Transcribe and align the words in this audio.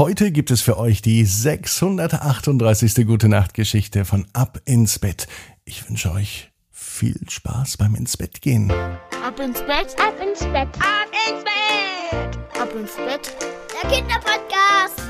Heute 0.00 0.32
gibt 0.32 0.50
es 0.50 0.62
für 0.62 0.78
euch 0.78 1.02
die 1.02 1.26
638. 1.26 3.06
Gute 3.06 3.28
Nacht 3.28 3.52
Geschichte 3.52 4.06
von 4.06 4.26
Ab 4.32 4.58
ins 4.64 4.98
Bett. 4.98 5.28
Ich 5.66 5.86
wünsche 5.86 6.10
euch 6.10 6.50
viel 6.70 7.20
Spaß 7.28 7.76
beim 7.76 7.94
ins 7.94 8.16
Bett 8.16 8.40
gehen. 8.40 8.70
Ab 8.70 9.38
ins 9.38 9.60
Bett, 9.60 9.94
ab 9.98 10.14
ins 10.26 10.38
Bett, 10.38 10.68
ab 10.78 11.10
ins 11.28 11.44
Bett, 11.44 12.38
ab 12.58 12.70
ins 12.74 12.96
Bett. 12.96 13.36
Der 13.74 13.90
Kinderpodcast. 13.90 15.02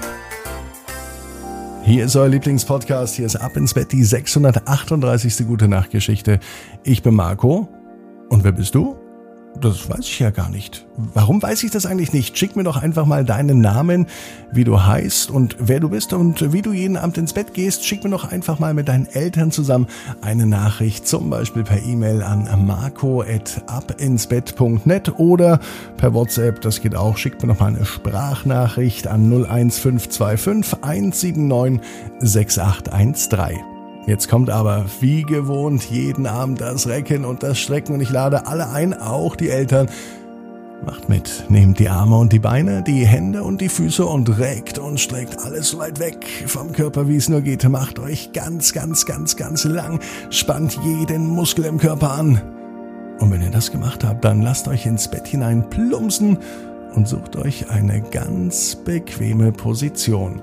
Hier 1.85 2.07
ist 2.07 2.17
euer 2.17 2.29
Lieblingspodcast. 2.29 3.15
Hier 3.15 3.27
ist 3.27 3.37
Ab 3.37 3.57
ins 3.57 3.75
Bett, 3.75 3.93
die 3.93 4.03
638. 4.03 5.47
Gute 5.47 5.69
Nacht 5.69 5.91
Geschichte. 5.91 6.41
Ich 6.83 7.05
bin 7.05 7.15
Marco. 7.15 7.69
Und 8.29 8.43
wer 8.43 8.51
bist 8.51 8.75
du? 8.75 8.97
Das 9.59 9.91
weiß 9.91 10.01
ich 10.01 10.21
ja 10.21 10.31
gar 10.31 10.49
nicht. 10.49 10.87
Warum 10.97 11.43
weiß 11.43 11.65
ich 11.65 11.71
das 11.71 11.85
eigentlich 11.85 12.13
nicht? 12.13 12.39
Schick 12.39 12.57
mir 12.57 12.63
doch 12.63 12.83
einfach 12.83 13.05
mal 13.05 13.25
deinen 13.25 13.61
Namen, 13.61 14.07
wie 14.53 14.65
du 14.65 14.83
heißt 14.83 15.31
und 15.31 15.57
wer 15.59 15.81
du 15.81 15.91
bist 15.91 16.13
und 16.13 16.53
wie 16.53 16.63
du 16.63 16.73
jeden 16.73 16.97
Abend 16.97 17.19
ins 17.19 17.33
Bett 17.33 17.53
gehst. 17.53 17.85
Schick 17.85 18.05
mir 18.05 18.11
doch 18.11 18.31
einfach 18.31 18.59
mal 18.59 18.75
mit 18.75 18.89
deinen 18.89 19.07
Eltern 19.07 19.51
zusammen 19.51 19.87
eine 20.23 20.47
Nachricht, 20.47 21.07
zum 21.07 21.31
Beispiel 21.31 21.65
per 21.65 21.83
E-Mail 21.83 22.23
an 22.23 22.67
marco.abinsbett.net 22.67 25.19
oder 25.19 25.61
per 25.97 26.15
WhatsApp, 26.15 26.61
das 26.61 26.81
geht 26.81 26.95
auch. 26.95 27.17
Schick 27.17 27.43
mir 27.43 27.49
noch 27.49 27.61
mal 27.61 27.67
eine 27.67 27.85
Sprachnachricht 27.85 29.09
an 29.09 29.31
01525 29.31 30.83
179 30.83 31.81
6813. 32.21 33.70
Jetzt 34.07 34.29
kommt 34.29 34.51
aber 34.51 34.87
wie 35.01 35.23
gewohnt 35.23 35.85
jeden 35.85 36.27
Abend 36.27 36.61
das 36.61 36.87
Recken 36.87 37.25
und 37.25 37.43
das 37.43 37.59
Strecken 37.59 37.95
und 37.95 38.01
ich 38.01 38.11
lade 38.11 38.47
alle 38.47 38.71
ein, 38.71 38.95
auch 38.95 39.37
die 39.37 39.51
Eltern. 39.51 39.89
Macht 40.85 41.11
mit, 41.11 41.45
nehmt 41.51 41.79
die 41.79 41.91
Arme 41.91 42.17
und 42.17 42.33
die 42.33 42.39
Beine, 42.39 42.83
die 42.83 43.07
Hände 43.07 43.43
und 43.43 43.61
die 43.61 43.69
Füße 43.69 44.05
und 44.07 44.39
regt 44.39 44.79
und 44.79 44.99
streckt 44.99 45.39
alles 45.45 45.69
so 45.69 45.79
weit 45.79 46.01
weg 46.01 46.27
vom 46.47 46.73
Körper, 46.73 47.07
wie 47.07 47.17
es 47.17 47.29
nur 47.29 47.43
geht. 47.43 47.69
Macht 47.69 47.99
euch 47.99 48.33
ganz, 48.33 48.73
ganz, 48.73 49.05
ganz, 49.05 49.37
ganz 49.37 49.65
lang, 49.65 50.01
spannt 50.31 50.79
jeden 50.83 51.27
Muskel 51.27 51.67
im 51.67 51.77
Körper 51.77 52.13
an. 52.13 52.41
Und 53.19 53.31
wenn 53.31 53.43
ihr 53.43 53.51
das 53.51 53.71
gemacht 53.71 54.03
habt, 54.05 54.25
dann 54.25 54.41
lasst 54.41 54.67
euch 54.69 54.87
ins 54.87 55.09
Bett 55.09 55.27
hinein 55.27 55.69
plumpsen 55.69 56.39
und 56.95 57.07
sucht 57.07 57.37
euch 57.37 57.69
eine 57.69 58.01
ganz 58.01 58.75
bequeme 58.75 59.53
Position. 59.53 60.41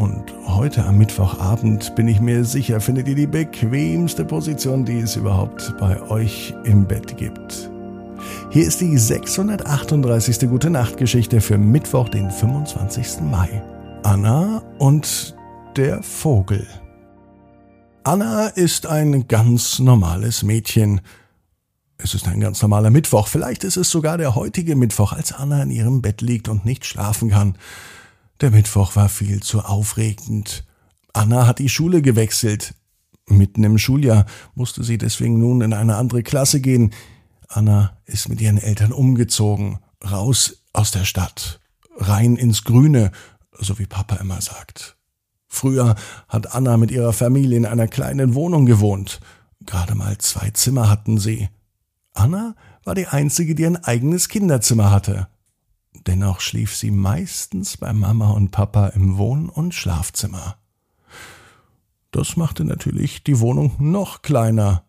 Und 0.00 0.32
heute 0.46 0.86
am 0.86 0.96
Mittwochabend 0.96 1.94
bin 1.94 2.08
ich 2.08 2.22
mir 2.22 2.46
sicher, 2.46 2.80
findet 2.80 3.06
ihr 3.06 3.14
die 3.14 3.26
bequemste 3.26 4.24
Position, 4.24 4.86
die 4.86 5.00
es 5.00 5.14
überhaupt 5.14 5.74
bei 5.78 6.00
euch 6.08 6.54
im 6.64 6.86
Bett 6.86 7.18
gibt. 7.18 7.70
Hier 8.48 8.66
ist 8.66 8.80
die 8.80 8.96
638. 8.96 10.48
Gute 10.48 10.70
Nacht 10.70 10.96
Geschichte 10.96 11.42
für 11.42 11.58
Mittwoch, 11.58 12.08
den 12.08 12.30
25. 12.30 13.20
Mai. 13.30 13.62
Anna 14.02 14.62
und 14.78 15.36
der 15.76 16.02
Vogel. 16.02 16.66
Anna 18.02 18.46
ist 18.46 18.86
ein 18.86 19.28
ganz 19.28 19.80
normales 19.80 20.42
Mädchen. 20.42 21.02
Es 21.98 22.14
ist 22.14 22.26
ein 22.26 22.40
ganz 22.40 22.62
normaler 22.62 22.88
Mittwoch. 22.88 23.28
Vielleicht 23.28 23.64
ist 23.64 23.76
es 23.76 23.90
sogar 23.90 24.16
der 24.16 24.34
heutige 24.34 24.76
Mittwoch, 24.76 25.12
als 25.12 25.34
Anna 25.34 25.62
in 25.62 25.70
ihrem 25.70 26.00
Bett 26.00 26.22
liegt 26.22 26.48
und 26.48 26.64
nicht 26.64 26.86
schlafen 26.86 27.28
kann. 27.28 27.56
Der 28.40 28.50
Mittwoch 28.50 28.96
war 28.96 29.10
viel 29.10 29.42
zu 29.42 29.60
aufregend. 29.60 30.64
Anna 31.12 31.46
hat 31.46 31.58
die 31.58 31.68
Schule 31.68 32.00
gewechselt. 32.00 32.74
Mitten 33.28 33.62
im 33.64 33.76
Schuljahr 33.76 34.24
musste 34.54 34.82
sie 34.82 34.96
deswegen 34.96 35.38
nun 35.38 35.60
in 35.60 35.74
eine 35.74 35.96
andere 35.96 36.22
Klasse 36.22 36.60
gehen. 36.60 36.92
Anna 37.48 37.98
ist 38.06 38.28
mit 38.28 38.40
ihren 38.40 38.56
Eltern 38.56 38.92
umgezogen, 38.92 39.78
raus 40.10 40.62
aus 40.72 40.90
der 40.90 41.04
Stadt, 41.04 41.60
rein 41.96 42.36
ins 42.36 42.64
Grüne, 42.64 43.12
so 43.58 43.78
wie 43.78 43.86
Papa 43.86 44.16
immer 44.16 44.40
sagt. 44.40 44.96
Früher 45.46 45.96
hat 46.28 46.54
Anna 46.54 46.76
mit 46.76 46.90
ihrer 46.90 47.12
Familie 47.12 47.58
in 47.58 47.66
einer 47.66 47.88
kleinen 47.88 48.34
Wohnung 48.34 48.64
gewohnt. 48.64 49.20
Gerade 49.66 49.94
mal 49.94 50.16
zwei 50.18 50.50
Zimmer 50.50 50.88
hatten 50.88 51.18
sie. 51.18 51.48
Anna 52.14 52.54
war 52.84 52.94
die 52.94 53.08
einzige, 53.08 53.54
die 53.54 53.66
ein 53.66 53.76
eigenes 53.76 54.28
Kinderzimmer 54.28 54.90
hatte. 54.90 55.28
Dennoch 55.92 56.40
schlief 56.40 56.76
sie 56.76 56.90
meistens 56.90 57.76
bei 57.76 57.92
Mama 57.92 58.30
und 58.30 58.50
Papa 58.50 58.88
im 58.88 59.18
Wohn- 59.18 59.48
und 59.48 59.74
Schlafzimmer. 59.74 60.56
Das 62.10 62.36
machte 62.36 62.64
natürlich 62.64 63.22
die 63.22 63.40
Wohnung 63.40 63.74
noch 63.78 64.22
kleiner. 64.22 64.84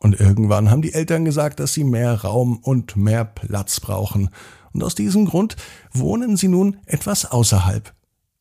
Und 0.00 0.20
irgendwann 0.20 0.70
haben 0.70 0.82
die 0.82 0.94
Eltern 0.94 1.24
gesagt, 1.24 1.58
dass 1.58 1.74
sie 1.74 1.84
mehr 1.84 2.22
Raum 2.22 2.58
und 2.58 2.96
mehr 2.96 3.24
Platz 3.24 3.80
brauchen. 3.80 4.30
Und 4.72 4.84
aus 4.84 4.94
diesem 4.94 5.26
Grund 5.26 5.56
wohnen 5.92 6.36
sie 6.36 6.48
nun 6.48 6.78
etwas 6.86 7.24
außerhalb. 7.24 7.92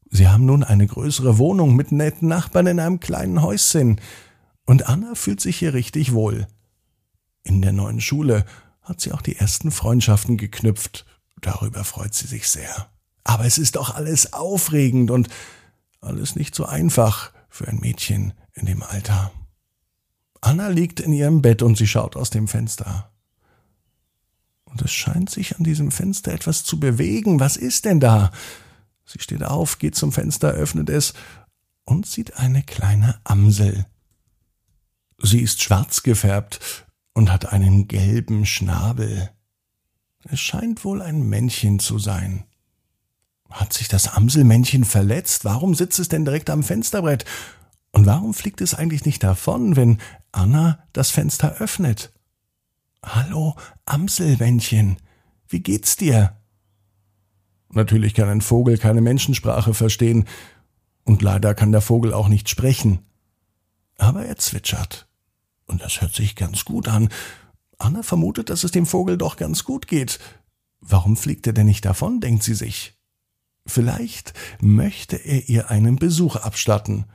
Sie 0.10 0.28
haben 0.28 0.46
nun 0.46 0.64
eine 0.64 0.88
größere 0.88 1.38
Wohnung 1.38 1.76
mit 1.76 1.92
netten 1.92 2.28
Nachbarn 2.28 2.68
in 2.68 2.80
einem 2.80 3.00
kleinen 3.00 3.42
Häuschen. 3.42 4.00
Und 4.66 4.88
Anna 4.88 5.16
fühlt 5.16 5.42
sich 5.42 5.58
hier 5.58 5.74
richtig 5.74 6.14
wohl. 6.14 6.48
In 7.44 7.62
der 7.62 7.74
neuen 7.74 8.02
Schule 8.02 8.46
hat 8.82 9.02
sie 9.02 9.12
auch 9.12 9.22
die 9.22 9.38
ersten 9.38 9.72
Freundschaften 9.72 10.38
geknüpft 10.38 11.06
Darüber 11.42 11.84
freut 11.84 12.14
sie 12.14 12.28
sich 12.28 12.48
sehr. 12.48 12.90
Aber 13.24 13.46
es 13.46 13.58
ist 13.58 13.76
doch 13.76 13.94
alles 13.96 14.34
aufregend 14.34 15.12
und 15.12 15.28
alles 16.02 16.36
nicht 16.36 16.56
so 16.56 16.66
einfach 16.66 17.32
für 17.50 17.68
ein 17.68 17.80
Mädchen 17.80 18.34
in 18.54 18.66
dem 18.66 18.84
Alter. 18.84 19.32
Anna 20.42 20.70
liegt 20.70 21.00
in 21.00 21.14
ihrem 21.14 21.42
Bett 21.42 21.62
und 21.62 21.78
sie 21.78 21.88
schaut 21.88 22.16
aus 22.16 22.30
dem 22.30 22.48
Fenster. 22.48 23.12
Und 24.66 24.82
es 24.82 24.92
scheint 24.92 25.30
sich 25.30 25.58
an 25.58 25.64
diesem 25.64 25.92
Fenster 25.92 26.32
etwas 26.32 26.64
zu 26.64 26.80
bewegen. 26.80 27.40
Was 27.40 27.58
ist 27.58 27.86
denn 27.86 28.00
da? 28.00 28.32
Sie 29.06 29.20
steht 29.20 29.44
auf, 29.44 29.80
geht 29.80 29.96
zum 29.96 30.12
Fenster, 30.12 30.50
öffnet 30.50 30.90
es 30.90 31.14
und 31.86 32.06
sieht 32.06 32.38
eine 32.38 32.64
kleine 32.64 33.20
Amsel. 33.24 33.86
Sie 35.20 35.42
ist 35.42 35.62
schwarz 35.62 36.04
gefärbt 36.04 36.86
und 37.14 37.32
hat 37.32 37.52
einen 37.52 37.88
gelben 37.88 38.46
Schnabel. 38.46 39.32
Es 40.24 40.40
scheint 40.40 40.84
wohl 40.84 41.02
ein 41.02 41.28
Männchen 41.28 41.80
zu 41.80 42.00
sein. 42.00 42.44
Hat 43.50 43.74
sich 43.74 43.88
das 43.88 44.10
Amselmännchen 44.10 44.84
verletzt? 44.84 45.46
Warum 45.46 45.74
sitzt 45.74 46.00
es 46.00 46.10
denn 46.10 46.26
direkt 46.26 46.50
am 46.50 46.64
Fensterbrett? 46.64 47.26
Und 47.92 48.06
warum 48.06 48.34
fliegt 48.34 48.62
es 48.62 48.74
eigentlich 48.74 49.06
nicht 49.06 49.24
davon, 49.24 49.76
wenn 49.76 50.00
Anna 50.32 50.80
das 50.94 51.12
Fenster 51.12 51.56
öffnet? 51.60 52.12
Hallo, 53.04 53.56
Amselmännchen, 53.86 54.98
wie 55.48 55.62
geht's 55.62 55.96
dir? 55.96 56.36
Natürlich 57.70 58.14
kann 58.14 58.28
ein 58.28 58.42
Vogel 58.42 58.78
keine 58.78 59.02
Menschensprache 59.02 59.74
verstehen, 59.74 60.26
und 61.08 61.22
leider 61.22 61.56
kann 61.56 61.72
der 61.72 61.80
Vogel 61.80 62.14
auch 62.14 62.28
nicht 62.28 62.50
sprechen. 62.50 63.00
Aber 63.98 64.26
er 64.26 64.36
zwitschert. 64.36 65.08
Und 65.66 65.82
das 65.82 66.02
hört 66.02 66.14
sich 66.14 66.36
ganz 66.36 66.66
gut 66.66 66.90
an, 66.90 67.08
Anna 67.78 68.04
vermutet, 68.04 68.50
dass 68.50 68.64
es 68.64 68.72
dem 68.72 68.86
Vogel 68.86 69.18
doch 69.18 69.38
ganz 69.38 69.64
gut 69.64 69.88
geht. 69.88 70.20
Warum 70.80 71.18
fliegt 71.18 71.48
er 71.48 71.54
denn 71.54 71.68
nicht 71.68 71.86
davon, 71.86 72.20
denkt 72.20 72.44
sie 72.44 72.56
sich. 72.56 72.98
Vielleicht 73.66 74.34
möchte 74.62 75.18
er 75.18 75.50
ihr 75.50 75.70
einen 75.70 75.98
Besuch 75.98 76.38
abstatten. 76.38 77.06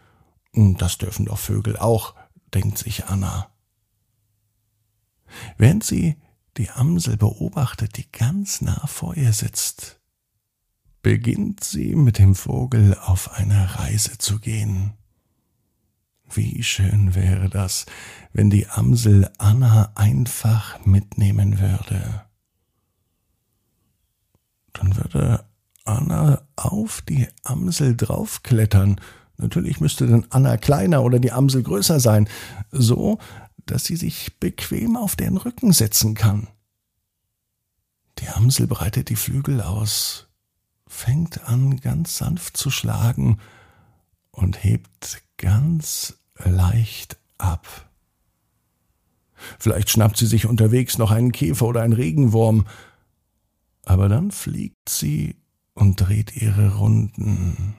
Das 0.52 0.98
dürfen 0.98 1.26
doch 1.26 1.38
Vögel 1.38 1.78
auch, 1.78 2.14
denkt 2.52 2.78
sich 2.78 3.06
Anna. 3.06 3.48
Während 5.56 5.82
sie 5.82 6.16
die 6.58 6.70
Amsel 6.70 7.16
beobachtet, 7.16 7.96
die 7.96 8.10
ganz 8.12 8.60
nah 8.60 8.86
vor 8.86 9.16
ihr 9.16 9.32
sitzt, 9.32 10.00
beginnt 11.00 11.64
sie 11.64 11.94
mit 11.96 12.18
dem 12.18 12.34
Vogel 12.34 12.96
auf 12.98 13.32
eine 13.32 13.78
Reise 13.78 14.18
zu 14.18 14.38
gehen. 14.38 14.92
Wie 16.34 16.62
schön 16.62 17.14
wäre 17.14 17.48
das, 17.48 17.86
wenn 18.32 18.48
die 18.48 18.68
Amsel 18.68 19.30
Anna 19.38 19.92
einfach 19.94 20.84
mitnehmen 20.84 21.58
würde. 21.60 22.22
Dann 24.72 24.96
würde 24.96 25.44
Anna 25.84 26.42
auf 26.56 27.02
die 27.02 27.28
Amsel 27.42 27.96
draufklettern. 27.96 29.00
Natürlich 29.36 29.80
müsste 29.80 30.06
dann 30.06 30.26
Anna 30.30 30.56
kleiner 30.56 31.02
oder 31.02 31.18
die 31.18 31.32
Amsel 31.32 31.62
größer 31.62 32.00
sein, 32.00 32.28
so 32.70 33.18
dass 33.66 33.84
sie 33.84 33.96
sich 33.96 34.38
bequem 34.40 34.96
auf 34.96 35.16
den 35.16 35.36
Rücken 35.36 35.72
setzen 35.72 36.14
kann. 36.14 36.48
Die 38.18 38.28
Amsel 38.28 38.66
breitet 38.66 39.08
die 39.08 39.16
Flügel 39.16 39.60
aus, 39.60 40.28
fängt 40.86 41.44
an 41.48 41.80
ganz 41.80 42.18
sanft 42.18 42.56
zu 42.56 42.70
schlagen 42.70 43.38
und 44.30 44.62
hebt 44.62 45.22
ganz 45.36 46.21
leicht 46.44 47.18
ab. 47.38 47.88
Vielleicht 49.58 49.90
schnappt 49.90 50.16
sie 50.16 50.26
sich 50.26 50.46
unterwegs 50.46 50.98
noch 50.98 51.10
einen 51.10 51.32
Käfer 51.32 51.66
oder 51.66 51.82
einen 51.82 51.92
Regenwurm, 51.92 52.66
aber 53.84 54.08
dann 54.08 54.30
fliegt 54.30 54.88
sie 54.88 55.36
und 55.74 55.96
dreht 55.96 56.36
ihre 56.36 56.76
Runden. 56.76 57.74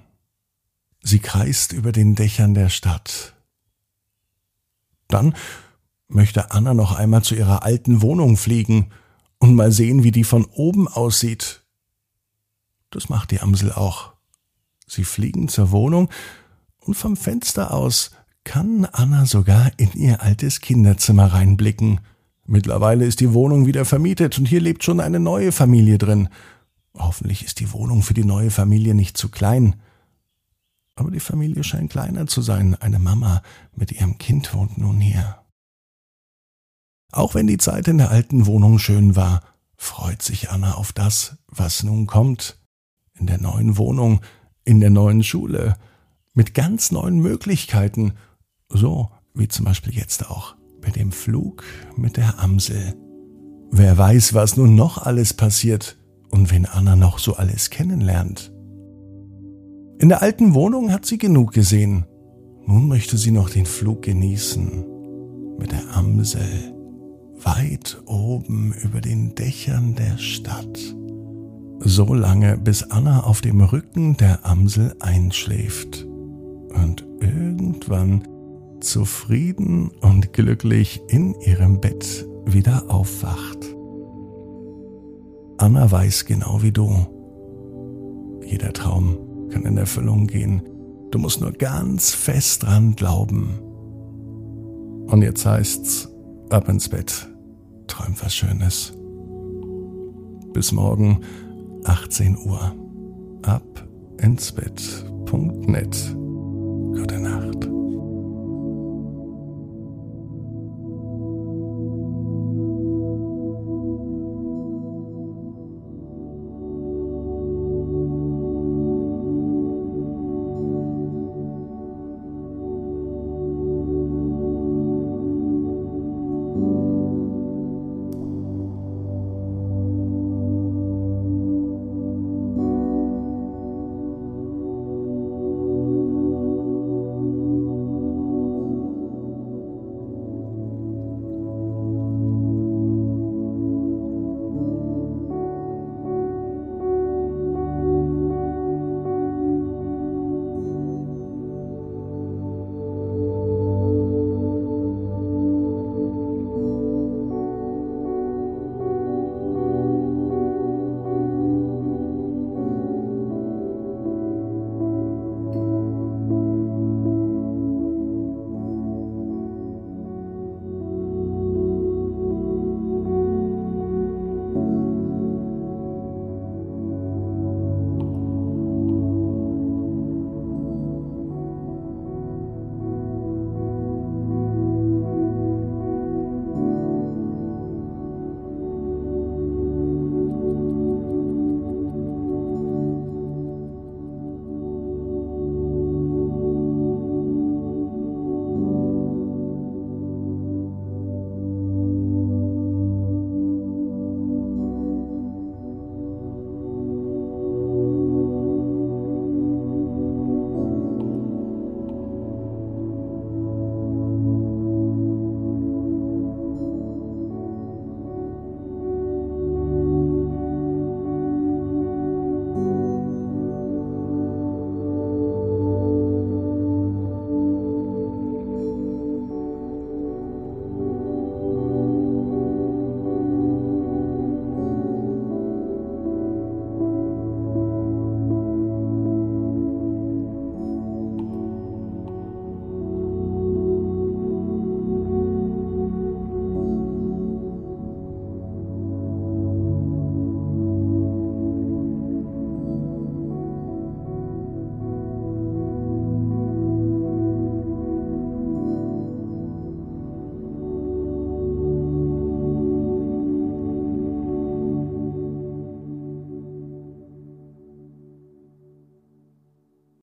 Sie 1.02 1.20
kreist 1.20 1.74
über 1.74 1.92
den 1.92 2.16
Dächern 2.16 2.54
der 2.54 2.70
Stadt. 2.70 3.36
Dann 5.08 5.36
möchte 6.08 6.52
Anna 6.52 6.74
noch 6.74 6.94
einmal 6.94 7.24
zu 7.24 7.36
ihrer 7.36 7.64
alten 7.64 8.02
Wohnung 8.02 8.38
fliegen 8.38 8.92
und 9.38 9.56
mal 9.56 9.72
sehen, 9.72 10.04
wie 10.04 10.12
die 10.12 10.24
von 10.24 10.46
oben 10.46 10.88
aussieht. 10.88 11.64
Das 12.90 13.10
macht 13.10 13.32
die 13.32 13.42
Amsel 13.42 13.72
auch. 13.72 14.14
Sie 14.88 15.04
fliegen 15.04 15.48
zur 15.48 15.72
Wohnung 15.72 16.10
und 16.80 16.96
vom 16.96 17.18
Fenster 17.18 17.74
aus 17.74 18.12
kann 18.44 18.86
Anna 18.86 19.26
sogar 19.26 19.72
in 19.78 19.92
ihr 19.94 20.22
altes 20.22 20.62
Kinderzimmer 20.62 21.28
reinblicken. 21.34 22.02
Mittlerweile 22.46 23.06
ist 23.06 23.20
die 23.20 23.34
Wohnung 23.34 23.66
wieder 23.66 23.86
vermietet 23.86 24.38
und 24.38 24.46
hier 24.46 24.62
lebt 24.62 24.84
schon 24.84 25.00
eine 25.00 25.20
neue 25.20 25.52
Familie 25.52 25.98
drin. 25.98 26.30
Hoffentlich 26.96 27.44
ist 27.44 27.60
die 27.60 27.72
Wohnung 27.72 28.02
für 28.02 28.14
die 28.14 28.26
neue 28.26 28.52
Familie 28.52 28.96
nicht 28.96 29.18
zu 29.18 29.30
klein. 29.30 29.76
Aber 30.96 31.10
die 31.10 31.20
Familie 31.20 31.64
scheint 31.64 31.92
kleiner 31.92 32.28
zu 32.28 32.42
sein. 32.42 32.76
Eine 32.76 33.00
Mama 33.00 33.42
mit 33.76 33.92
ihrem 33.92 34.18
Kind 34.18 34.54
wohnt 34.54 34.78
nun 34.78 35.00
hier. 35.00 35.40
Auch 37.12 37.36
wenn 37.36 37.48
die 37.48 37.58
Zeit 37.58 37.88
in 37.88 37.98
der 37.98 38.12
alten 38.12 38.46
Wohnung 38.46 38.80
schön 38.80 39.16
war, 39.16 39.42
freut 39.76 40.22
sich 40.22 40.52
Anna 40.52 40.76
auf 40.76 40.92
das, 40.92 41.38
was 41.48 41.84
nun 41.84 42.08
kommt. 42.08 42.60
In 43.18 43.28
der 43.28 43.40
neuen 43.40 43.78
Wohnung, 43.78 44.22
in 44.66 44.80
der 44.80 44.90
neuen 44.90 45.24
Schule, 45.24 45.78
mit 46.34 46.54
ganz 46.54 46.92
neuen 46.92 47.20
Möglichkeiten, 47.20 48.14
so 48.74 49.10
wie 49.34 49.48
zum 49.48 49.66
Beispiel 49.66 49.94
jetzt 49.94 50.30
auch 50.30 50.56
bei 50.82 50.90
dem 50.90 51.12
Flug 51.12 51.64
mit 51.96 52.18
der 52.18 52.40
Amsel. 52.40 52.94
Wer 53.72 53.98
weiß, 53.98 54.34
was 54.34 54.58
nun 54.58 54.76
noch 54.76 55.00
alles 55.00 55.34
passiert 55.34 55.98
und 56.30 56.52
wen 56.52 56.66
Anna 56.66 56.96
noch 56.96 57.20
so 57.20 57.36
alles 57.36 57.70
kennenlernt. 57.70 58.52
In 60.00 60.10
der 60.10 60.22
alten 60.22 60.54
Wohnung 60.54 60.92
hat 60.92 61.06
sie 61.06 61.18
genug 61.18 61.54
gesehen. 61.54 62.06
Nun 62.66 62.88
möchte 62.88 63.18
sie 63.18 63.32
noch 63.32 63.50
den 63.50 63.66
Flug 63.66 64.02
genießen. 64.02 64.86
Mit 65.58 65.72
der 65.72 65.96
Amsel. 65.96 66.74
Weit 67.42 68.02
oben 68.06 68.74
über 68.84 69.02
den 69.02 69.36
Dächern 69.36 69.96
der 69.96 70.18
Stadt. 70.18 70.80
So 71.80 72.14
lange, 72.14 72.58
bis 72.58 72.84
Anna 72.84 73.24
auf 73.24 73.42
dem 73.42 73.62
Rücken 73.62 74.18
der 74.18 74.46
Amsel 74.46 74.96
einschläft. 75.00 76.06
Und 76.74 77.06
irgendwann 77.20 78.24
zufrieden 78.84 79.92
und 80.02 80.34
glücklich 80.34 81.02
in 81.08 81.34
ihrem 81.42 81.80
Bett 81.82 82.28
wieder 82.46 82.84
aufwacht. 82.90 83.58
Anna 85.58 85.90
weiß 85.90 86.26
genau 86.26 86.62
wie 86.62 86.72
du. 86.72 87.08
Jeder 88.46 88.74
Traum 88.74 89.18
kann 89.50 89.64
in 89.66 89.78
Erfüllung 89.78 90.28
gehen. 90.28 90.62
Du 91.12 91.20
musst 91.20 91.42
nur 91.42 91.52
ganz 91.52 92.12
fest 92.12 92.64
dran 92.64 92.96
glauben. 92.96 93.60
Und 95.08 95.22
jetzt 95.22 95.46
heißt's, 95.46 96.10
ab 96.50 96.68
ins 96.70 96.90
Bett. 96.90 97.30
Träum 97.88 98.16
was 98.22 98.36
Schönes. 98.36 98.94
Bis 100.54 100.72
morgen, 100.72 101.22
18 101.84 102.38
Uhr. 102.38 102.76
Ab 103.44 103.88
ins 104.22 104.52
Bett.net. 104.52 106.16
Gute 106.96 107.20
Nacht. 107.20 107.53